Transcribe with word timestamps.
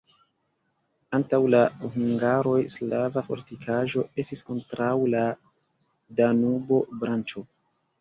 Antaŭ 1.17 1.39
la 1.55 1.59
hungaroj 1.83 2.57
slava 2.77 3.25
fortikaĵo 3.29 4.07
estis 4.25 4.45
kontraŭ 4.51 4.91
la 5.15 5.25
Danubo-branĉo. 6.23 7.51